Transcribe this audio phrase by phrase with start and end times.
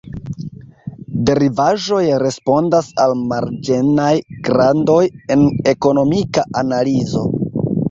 [1.27, 4.09] Derivaĵoj respondas al marĝenaj
[4.51, 4.99] grandoj
[5.37, 7.27] en ekonomika analizo.